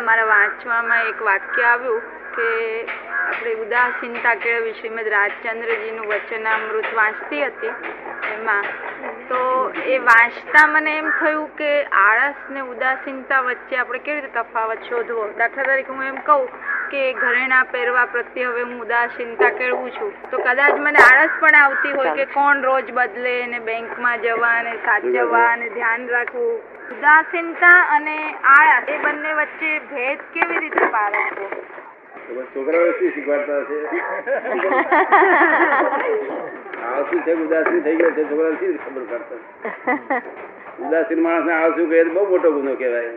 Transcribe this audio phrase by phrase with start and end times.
[0.00, 2.02] હમણાં મારા વાંચવામાં એક વાક્ય આવ્યું
[2.36, 2.46] કે
[3.24, 7.72] આપણે ઉદાસીનતા કેળવી શ્રીમદ રાજચંદ્રજીનું વચનામૃત વાંચતી હતી
[8.34, 8.64] એમાં.
[9.28, 9.40] તો
[9.86, 11.70] એ વાંચતા મને એમ થયું કે
[12.04, 15.28] આળસ ને ઉદાસીનતા વચ્ચે આપણે કેવી રીતે તફાવત શોધવો?
[15.38, 16.48] દાખલા તરીકે હું એમ કહું
[16.90, 20.12] કે ઘરેણા પહેરવા પ્રત્યે હવે હું ઉદાસીનતા કેળવું છું.
[20.30, 24.76] તો કદાચ મને આળસ પણ આવતી હોય કે કોણ રોજ બદલે ને બેંકમાં જવા ને
[24.84, 26.60] સાચવવા ને ધ્યાન રાખવું.
[26.90, 28.16] ઉદાસીનતા અને
[28.50, 31.46] આળસ, એ બંને વચ્ચે ભેદ કેવી રીતે પારખવો
[32.54, 32.92] છોકરાઓ
[37.24, 40.20] છે ઉદાસીન થઈ ગયો છે છોકરા શી ખબર કરતા
[40.78, 43.12] ઉદાસીન માણસ ને આળસુ કહે બહુ મોટો ગુનો કહેવાય.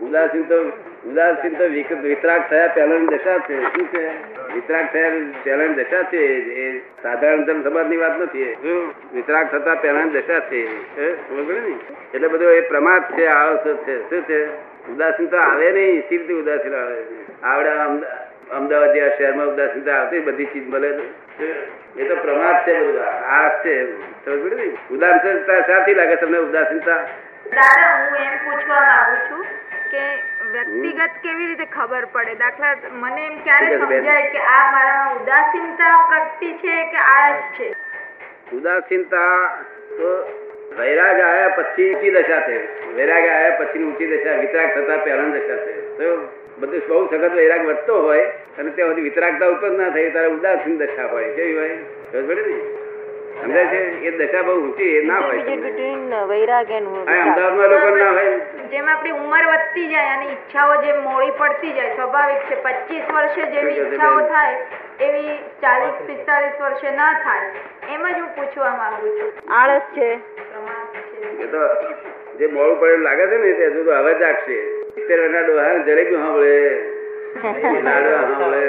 [0.00, 0.58] ઉદાસીન તો
[1.06, 1.64] ઉદાસીન તો
[2.02, 3.62] વિતરાક થયા પહેલાની દશા છે.
[3.62, 4.06] શું છે?
[4.54, 5.10] વિતરાગ થયા
[5.44, 6.18] પહેલાની દશા છે.
[6.36, 8.54] એ સાધારણ જન સમાજની વાત નથી.
[8.54, 10.66] શું વિતરાગ થતા પહેલાની દશા છે.
[11.00, 11.74] ને?
[12.14, 14.10] એટલે બધું એ પ્રમાદ છે, આળસ છે.
[14.10, 14.46] શું છે?
[14.90, 16.00] ઉદાસીન તો આવે નહીં.
[16.00, 17.04] સી ઉદાસીન આવે?
[17.42, 20.90] આવડે અમદા- અમદાવાદ જેવા શહેરમાં ઉદાસીનતા આવતી બધી ચીજ મળે.
[21.96, 23.04] એ તો પ્રમાદ છે બધું.
[23.36, 23.74] આ છે
[24.90, 27.00] ઉદાસીનતા સાથી લાગે તમને ઉદાસીનતા?
[27.56, 29.44] દાદા હું એમ પૂછવા માંગુ છું
[29.90, 30.02] કે
[30.52, 32.34] વ્યક્તિગત કેવી રીતે ખબર પડે?
[32.34, 33.78] દાખલા મને એમ ક્યારે.
[33.78, 37.68] સમજાય કે આ મારા ઉદાસીનતા પ્રગતિ છે કે આળસ છે?
[38.52, 39.36] ઉદાસીનતા
[39.98, 40.10] તો
[40.78, 42.58] વૈરાગ આવ્યા પછી ઊંચી દશા છે.
[42.96, 45.58] વૈરાગ આવ્યા પછી ઊંચી દશા વિતરાગ થતા પહેલા દશા
[45.98, 46.10] તો
[46.60, 48.26] બધું બહુ સખત વૈરાગ વધતો હોય
[48.58, 51.28] અને ત્યાં સુધી વિતરાગતા ઉત્પન્ન ના થાય ત્યારે ઉદાસીન દશા હોય.
[51.36, 51.76] કેવી હોય?
[52.12, 52.58] ખબર પડે ને?
[53.40, 53.80] સમજાય છે?
[54.02, 55.42] એ દશા બહુ ઊંચી એ ના હોય
[57.18, 58.32] અમદાવાદમાં લોકો ના હોય.
[58.72, 63.46] જેમ આપણી ઉંમર વધતી જાય અને ઈચ્છાઓ જેમ મોડી પડતી જાય સ્વાભાવિક છે પચીસ વર્ષે
[63.52, 64.56] જેવી ઈચ્છાઓ થાય
[65.00, 67.48] એવી ચાલીસ પિસ્તાલીસ વર્ષે ના થાય
[67.94, 69.30] એમ જ હું પૂછવા માંગુ છું.
[69.52, 70.10] આળસ છે.
[71.38, 71.62] એ તો
[72.38, 76.16] જે મોડું પડેલું લાગે છે ને તે હજુ તો હવે જાગશે સિત્તેર વર્ષના ડોહા જલેબી
[76.16, 76.54] સાંભળે
[77.82, 78.62] લાડવા સાંભળે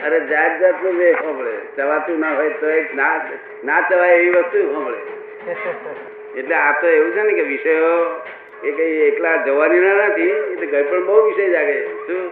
[0.00, 3.14] અરે જાત જાતનું બે સાંભળે ચવાતું ના હોય તો એક ના
[3.64, 5.00] ના ચવાય એવી વસ્તુ સાંભળે
[6.34, 7.94] એટલે આ તો એવું છે ને કે વિષયો
[8.62, 11.76] એ કઈ એકલા જવાની ના નથી એટલે તો ઘર પણ બહુ વિષય જાગે.
[12.06, 12.24] શું?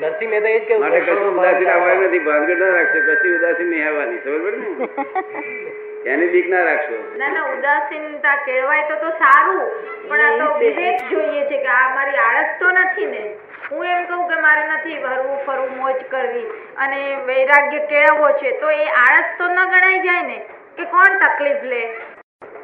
[0.00, 3.68] નરસિંહ મહેતા એ જ કહ્યું માટે કશું ઉદાસી આવવાની નથી ભાનગઢ ના રાખશે કશી ઉદાસી
[3.70, 5.70] નહીં આવવાની ખબર પડે ને?
[6.12, 6.98] એની બીક ના રાખશો.
[7.16, 9.60] ના ના ઉદાસીનતા કેળવાય તો તો સારું
[10.08, 13.22] પણ આ તો વિવેક જોઈએ છે કે આ મારી આળસ તો નથી ને.
[13.70, 16.46] હું એમ કહું કે મારે નથી હરવું ફરવું મોજ કરવી
[16.76, 20.38] અને વૈરાગ્ય કેળવવો છે તો એ આળસ તો ન ગણાય જાય ને
[20.76, 21.82] કે કોણ તકલીફ લે?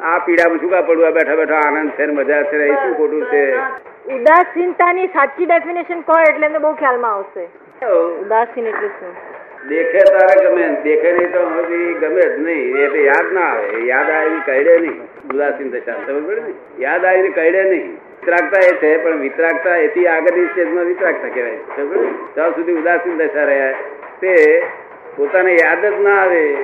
[0.00, 1.10] આ પીડામાં શું કા પડવા?
[1.10, 3.44] બેઠા બેઠા આનંદ છે મજા છે એ શું ખોટું છે?
[4.14, 7.48] ઉદાસીનતાની સાચી ડેફિનેશન કહો એટલે એમને બહુ ખ્યાલમાં આવશે.
[8.20, 9.14] ઉદાસીન એટલે શું?
[9.68, 12.76] દેખે તારે ગમે દેખે નહીં તો હજી ગમે જ નહીં.
[12.76, 13.84] એટલે યાદ ના આવે.
[13.86, 15.00] યાદ આવીને કહેડે નહીં.
[15.34, 16.54] ઉદાસીન દશા સમજ ને?
[16.78, 17.98] યાદ આવીને કહેડે નહીં.
[18.20, 21.58] વિતરાગતા એ છે પણ વિતરાગતા એથી આગળની સ્ટેજમાં વિતરાગતા કહેવાય.
[21.76, 23.74] સમજ ત્યાં સુધી ઉદાસીન દશા રહ્યા
[24.20, 24.34] તે
[25.16, 26.54] પોતાને યાદ જ ના આવે?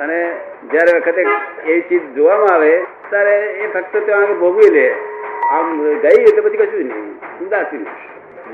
[0.00, 0.36] અને
[0.70, 1.26] જ્યારે વખતે
[1.66, 4.94] એ ચીજ જોવામાં આવે ત્યારે એ ફક્ત ત્યાં ભોગવી લે.
[5.50, 7.12] આમ ગઈ એટલે પછી કશું નહીં.
[7.46, 7.86] ઉદાસીન.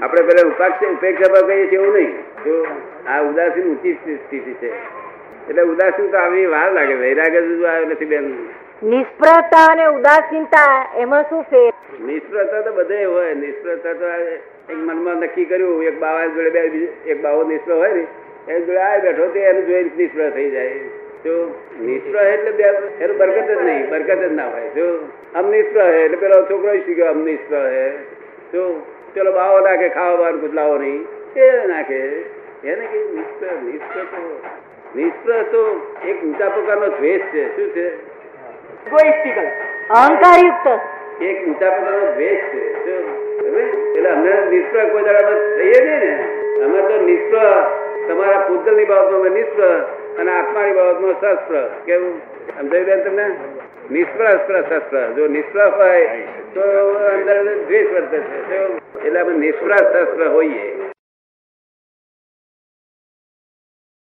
[0.02, 2.16] આપણે પેલા ઉપાક્ષ ઉપેક્ષા પર કહીએ છીએ એવું નહીં.
[2.44, 2.66] જો
[3.08, 4.72] આ ઉદાસીન ઊંચી સ્થિતિ છે.
[5.48, 6.94] એટલે ઉદાસીન તો આવી વાર લાગે.
[6.94, 8.48] વૈરાગ જ આવે નથી બેન.
[8.82, 11.72] નિષ્ફળતા અને ઉદાસીનતા એમાં શું ફેર?
[12.00, 13.34] નિષ્ફળતા તો બધે હોય.
[13.34, 14.04] નિષ્ફળતા તો
[14.72, 16.60] એક મનમાં નક્કી કર્યું એક બાવા જોડે બે
[17.06, 18.06] એક બાવો નિષ્ફળ હોય ને.
[18.49, 20.78] એની જોડે બેઠો તે એનું જોઈ નિષ્ફળ થઈ જાય.
[21.25, 21.34] જો
[21.81, 22.65] નિષ્ફળ એટલે બે
[23.00, 24.69] એનું બરકત જ નહીં બરકત જ ના હોય.
[24.77, 24.87] જો
[25.34, 27.87] આમ નિષ્ફળ હે એટલે પેલો છોકરો શીખ્યો આમ નિષ્ફળ હે
[28.53, 28.65] જો
[29.15, 31.00] ચલો બાવો નાખે ખાવા બાર કુતલાવો નહીં.
[31.37, 32.00] એ નાખે.
[32.65, 34.22] એને કે નિષ્ફળ નિષ્ફળ તો
[34.99, 35.62] નિષ્ફળ તો
[36.09, 37.44] એક ઊંચા પ્રકારનો દ્વેષ છે.
[37.56, 37.87] શું છે?
[40.00, 40.66] અહંકારયુક્ત.
[41.21, 42.62] એક ઊંચા પ્રકારનો દ્વેષ છે.
[43.97, 49.65] એટલે અમને નિષ્ફળ કોઈ દાડા થઈએ નહીં ને અમે તો નિષ્ફળ તમારા પૂતગલની બાબતમાં નિષ્ફળ
[50.19, 51.69] અને આત્માની બાબતમાં શસ્ત્ર.
[51.87, 52.19] કેવું?
[52.60, 53.26] સમજાવી બેન તમને?
[53.91, 55.12] નિષ્ફળ અસ્ત્ર શસ્ત્ર.
[55.12, 56.06] જો નિષ્ફળ હોય
[56.54, 56.60] તો
[56.94, 58.56] અંદર દ્વેષ વર્તે છે.
[59.05, 60.83] એટલે અમે નિષ્ફળ શસ્ત્ર હોઈએ.